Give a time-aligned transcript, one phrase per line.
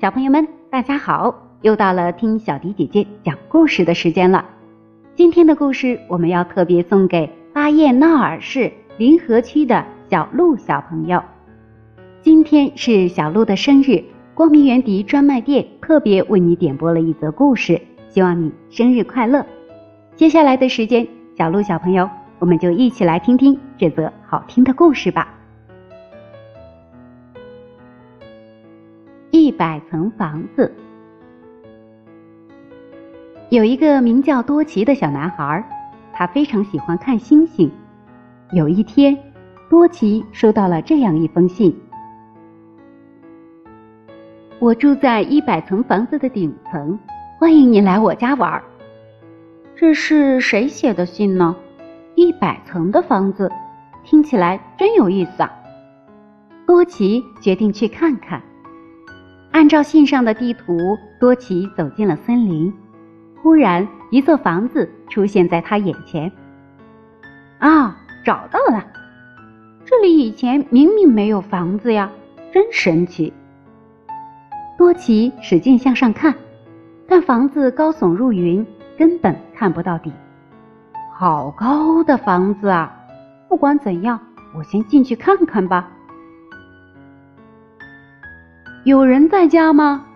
[0.00, 1.34] 小朋友们，大家好！
[1.62, 4.44] 又到了听小迪姐姐讲故事的时间了。
[5.16, 11.20] 今天的故事我们要特别送给巴彦淖尔市临河区的小鹿小朋友。
[12.22, 14.04] 今天是小鹿的生日，
[14.34, 19.44] 光明园迪专卖店特别为你点播了一则故事，希望你生日快乐。
[20.14, 22.08] 接下来的时间，小鹿小朋友，
[22.38, 25.34] 我们就一起来听听这则好听的故事吧。
[29.48, 30.70] 一百层房子，
[33.48, 35.66] 有一个名叫多奇的小男孩，
[36.12, 37.70] 他非常喜欢看星星。
[38.52, 39.16] 有一天，
[39.70, 41.74] 多奇收到了这样一封信
[44.60, 46.98] ：“我住在一百层房子的顶层，
[47.38, 48.62] 欢迎你来我家玩。”
[49.74, 51.56] 这是谁写的信呢？
[52.16, 53.50] 一百层的房子，
[54.04, 55.50] 听起来真有意思啊！
[56.66, 58.42] 多奇决定去看看。
[59.58, 62.72] 按照信上的地图，多奇走进了森林。
[63.42, 66.30] 忽然，一座房子出现在他眼前。
[67.58, 68.86] 啊，找到了！
[69.84, 72.08] 这里以前明明没有房子呀，
[72.52, 73.32] 真神奇！
[74.78, 76.32] 多奇使劲向上看，
[77.08, 78.64] 但房子高耸入云，
[78.96, 80.12] 根本看不到底。
[81.12, 82.96] 好高的房子啊！
[83.48, 84.20] 不管怎样，
[84.56, 85.90] 我先进去看看吧。
[88.88, 90.06] 有人在家吗？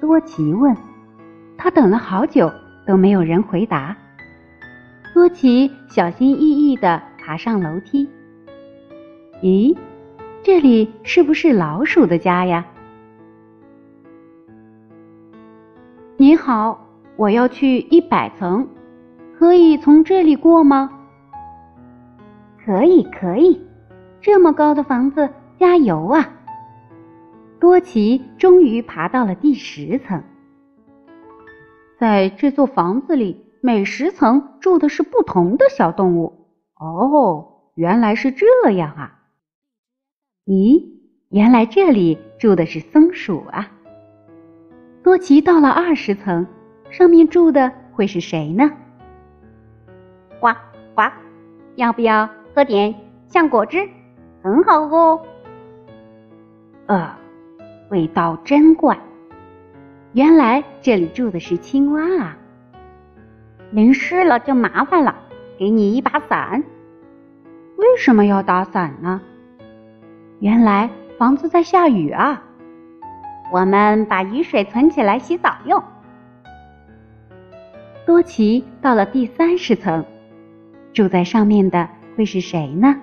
[0.00, 0.72] 多奇问。
[1.56, 2.48] 他等了好久
[2.86, 3.96] 都没有人回答。
[5.12, 8.08] 多奇小心翼翼地爬上楼梯。
[9.42, 9.76] 咦，
[10.44, 12.64] 这里是不是老鼠的家呀？
[16.16, 16.78] 你好，
[17.16, 18.68] 我要去一百层，
[19.36, 20.88] 可以从这里过吗？
[22.64, 23.60] 可以，可以。
[24.20, 25.28] 这么高的房子，
[25.58, 26.34] 加油啊！
[27.60, 30.22] 多奇终于爬到了第十层。
[31.98, 36.46] 在这座房子里，每十层住的是不同的小动物。
[36.78, 39.18] 哦，原来是这样啊！
[40.46, 40.84] 咦，
[41.30, 43.72] 原来这里住的是松鼠啊！
[45.02, 46.46] 多奇到了二十层，
[46.90, 48.70] 上面住的会是谁呢？
[50.38, 50.54] 呱
[50.94, 51.10] 呱，
[51.74, 52.94] 要不要喝点
[53.26, 53.88] 橡果汁？
[54.40, 55.20] 很好喝。
[56.86, 57.17] 呃。
[57.90, 58.98] 味道真怪，
[60.12, 62.36] 原来这里住的是青蛙啊！
[63.70, 65.14] 淋湿了就麻烦了，
[65.58, 66.62] 给你一把伞。
[67.76, 69.20] 为什么要打伞呢？
[70.40, 72.42] 原来房子在下雨啊！
[73.50, 75.82] 我们把雨水存起来洗澡用。
[78.04, 80.04] 多奇到了第三十层，
[80.92, 82.94] 住在上面的会是谁呢？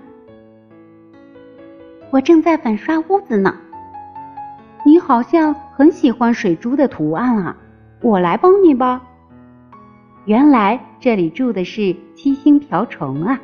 [2.12, 3.56] 我正在粉刷屋子呢。
[5.06, 7.56] 你好像很喜欢水珠的图案啊，
[8.02, 9.04] 我来帮你吧。
[10.26, 13.40] 原来这里住的是七星瓢虫啊。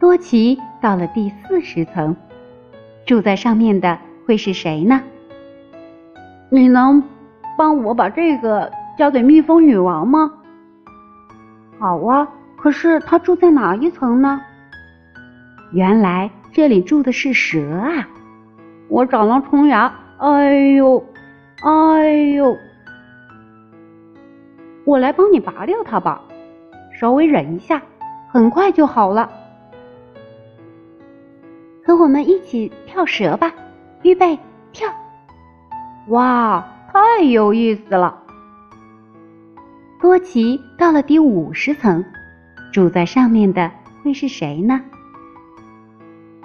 [0.00, 2.16] 多奇到了第四十层，
[3.06, 3.96] 住在上面的
[4.26, 5.00] 会是谁呢？
[6.50, 7.00] 你能
[7.56, 10.32] 帮我把这个交给蜜蜂女王吗？
[11.78, 14.40] 好啊，可是她住在哪一层呢？
[15.72, 18.08] 原来这里住的是蛇啊。
[18.88, 19.94] 我长了虫牙。
[20.18, 21.04] 哎呦，
[21.62, 22.56] 哎呦！
[24.84, 26.22] 我来帮你拔掉它吧，
[26.98, 27.82] 稍微忍一下，
[28.30, 29.30] 很快就好了。
[31.84, 33.52] 和我们一起跳蛇吧，
[34.02, 34.38] 预备
[34.72, 34.88] 跳！
[36.08, 38.22] 哇，太有意思了！
[40.00, 42.04] 多奇到了第五十层，
[42.72, 43.70] 住在上面的
[44.02, 44.80] 会是谁呢？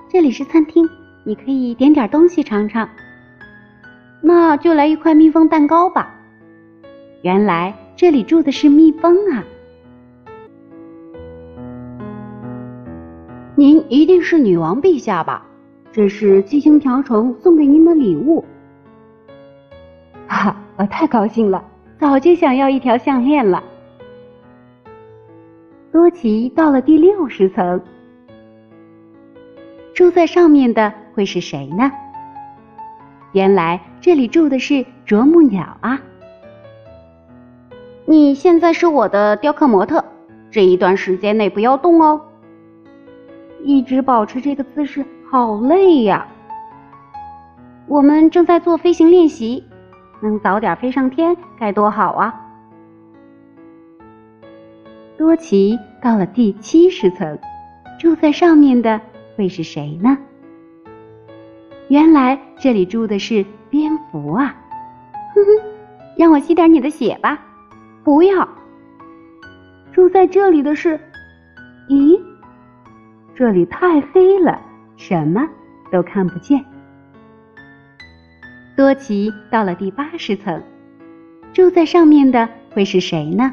[0.09, 0.89] 这里是餐厅，
[1.25, 2.89] 你可以点点东西尝尝。
[4.21, 6.15] 那就来一块蜜蜂蛋糕吧。
[7.21, 9.43] 原来这里住的是蜜蜂啊！
[13.55, 15.45] 您一定是女王陛下吧？
[15.91, 18.45] 这是七星瓢虫送给您的礼物。
[20.27, 21.63] 哈，我太高兴了，
[21.99, 23.63] 早就想要一条项链了。
[25.91, 27.81] 多奇到了第六十层，
[29.93, 31.91] 住在上面的会是谁呢？
[33.31, 35.99] 原来这里住的是啄木鸟啊！
[38.05, 40.03] 你现在是我的雕刻模特，
[40.49, 42.21] 这一段时间内不要动哦。
[43.63, 46.25] 一直保持这个姿势好累呀。
[47.87, 49.63] 我们正在做飞行练习，
[50.21, 52.45] 能早点飞上天该多好啊！
[55.17, 57.37] 多奇到了第七十层，
[57.99, 59.01] 住在上面的
[59.35, 60.17] 会是谁呢？
[61.89, 64.55] 原来这里住的是蝙蝠啊！
[65.33, 65.67] 哼哼，
[66.15, 67.39] 让我吸点你的血吧。
[68.03, 68.47] 不要。
[69.91, 70.99] 住在这里的是，
[71.89, 72.21] 咦，
[73.35, 74.61] 这里太黑了，
[74.97, 75.47] 什么
[75.91, 76.63] 都看不见。
[78.77, 80.61] 多奇到了第八十层，
[81.53, 83.51] 住在上面的会是谁呢？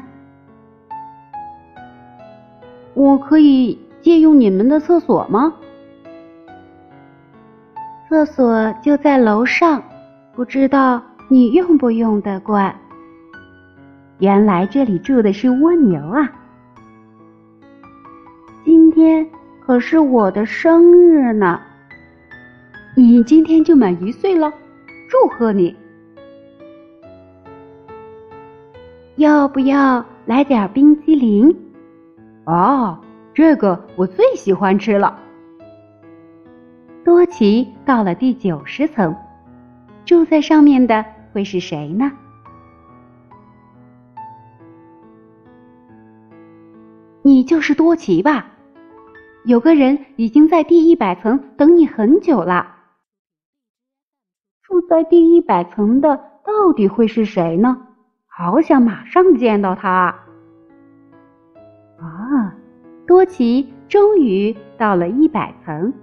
[2.93, 5.55] 我可以借用你们的厕所吗？
[8.09, 9.83] 厕所就在楼上，
[10.33, 12.73] 不知道你用不用得惯。
[14.19, 16.31] 原来这里住的是蜗牛啊！
[18.63, 19.27] 今天
[19.59, 21.59] 可是我的生日呢，
[22.95, 24.49] 你今天就满一岁了，
[25.09, 25.75] 祝贺你！
[29.17, 31.53] 要不要来点冰激凌？
[32.45, 32.97] 哦，
[33.33, 35.19] 这个我最喜欢吃了。
[37.07, 39.15] 多奇到了第九十层，
[40.03, 42.11] 住在上面的会是谁呢？
[47.21, 48.47] 你就是多奇吧？
[49.45, 52.75] 有个人已经在第一百层等你很久了。
[54.61, 57.87] 住在第一百层的到底会是谁呢？
[58.25, 60.13] 好想马上见到他。
[61.99, 62.53] 啊，
[63.07, 65.93] 多奇终于到了一百层。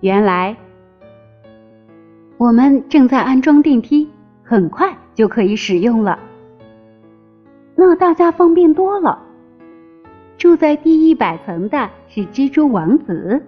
[0.00, 0.56] 原来
[2.38, 4.08] 我们正在安装电梯，
[4.42, 6.18] 很快就可以使用了。
[7.74, 9.22] 那大家方便多了。
[10.38, 13.42] 住在第一百层的是蜘蛛王子。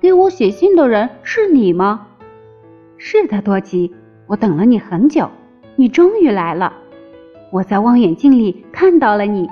[0.00, 2.08] 给我写信的人是你吗？
[2.98, 3.94] 是的，多奇，
[4.26, 5.30] 我等了你很久，
[5.76, 6.72] 你终于来了。
[7.52, 9.48] 我在望远镜里看到了你，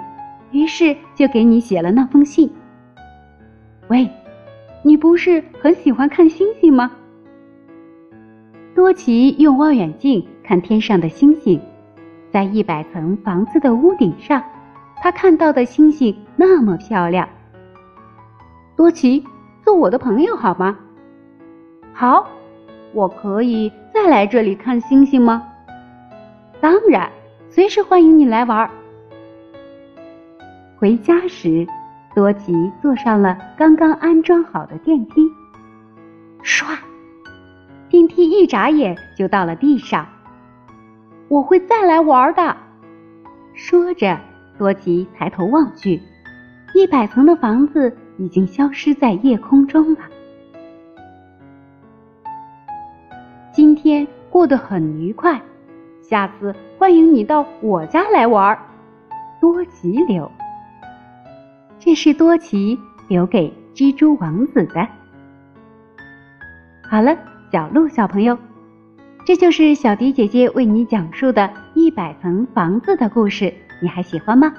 [0.50, 2.50] 于是就给你写了那封信。
[3.86, 4.10] 喂，
[4.82, 6.90] 你不是很喜欢看星星吗？
[8.74, 11.60] 多奇用望远镜看天上的星星，
[12.30, 14.42] 在一百层房子的屋顶上。
[15.00, 17.28] 他看到的星星那么漂亮，
[18.76, 19.24] 多奇，
[19.64, 20.76] 做我的朋友好吗？
[21.92, 22.28] 好，
[22.92, 25.46] 我可以再来这里看星星吗？
[26.60, 27.08] 当然，
[27.48, 28.68] 随时欢迎你来玩。
[30.76, 31.64] 回家时，
[32.18, 35.30] 多吉坐上了刚刚安装好的电梯，
[36.42, 36.76] 唰，
[37.88, 40.04] 电梯一眨眼就到了地上。
[41.28, 42.56] 我会再来玩的，
[43.54, 44.18] 说着。
[44.58, 46.02] 多吉抬头望去，
[46.74, 50.00] 一百层的房子已经消失在夜空中了。
[53.52, 55.40] 今天过得很愉快，
[56.02, 58.58] 下次欢迎你到我家来玩。
[59.40, 60.28] 多吉留，
[61.78, 62.78] 这是多奇
[63.08, 64.86] 留给蜘蛛王子的。
[66.90, 67.16] 好了，
[67.52, 68.36] 小鹿小朋友，
[69.24, 73.52] 这就是小迪姐姐为你讲述的一百层房子的故事。
[73.80, 74.52] 你还喜欢吗？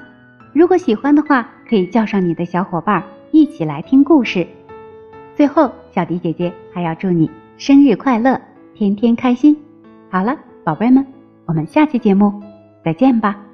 [0.52, 3.02] 如果喜欢的话，可以叫上你的小伙伴
[3.32, 4.46] 一起来听故事。
[5.34, 8.40] 最后，小迪姐姐还要祝你生日快乐，
[8.74, 9.56] 天天开心。
[10.08, 11.06] 好了，宝贝们，
[11.46, 12.42] 我们下期节目
[12.84, 13.49] 再见吧。